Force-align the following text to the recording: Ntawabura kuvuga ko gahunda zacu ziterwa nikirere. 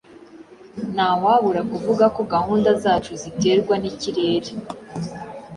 Ntawabura 0.93 1.61
kuvuga 1.71 2.05
ko 2.15 2.21
gahunda 2.33 2.69
zacu 2.83 3.11
ziterwa 3.21 3.73
nikirere. 3.81 4.51